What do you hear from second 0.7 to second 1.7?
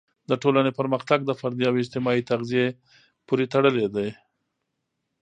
پرمختګ د فردي